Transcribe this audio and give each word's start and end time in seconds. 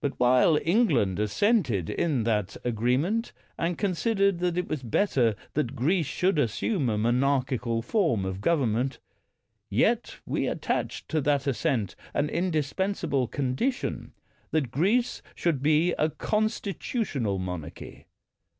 But 0.00 0.12
while 0.20 0.60
England 0.64 1.18
assented 1.18 1.88
to 1.88 2.22
that 2.22 2.56
arrange 2.64 3.02
ment, 3.02 3.32
and 3.58 3.76
considered 3.76 4.38
that 4.38 4.56
it 4.56 4.68
was 4.68 4.84
better 4.84 5.34
that 5.54 5.74
Greece 5.74 6.06
should 6.06 6.38
assume 6.38 6.88
a 6.88 6.96
monarchical 6.96 7.82
form 7.82 8.24
of 8.24 8.40
government, 8.40 9.00
yet 9.68 10.20
we 10.24 10.46
attached 10.46 11.08
to 11.08 11.20
that 11.22 11.48
assent 11.48 11.96
an 12.14 12.28
indispensable 12.28 13.26
condition 13.26 14.12
that 14.52 14.70
Greece 14.70 15.20
should 15.34 15.64
be 15.64 15.94
a 15.94 16.10
constitutional 16.10 17.40
monarchy. 17.40 18.06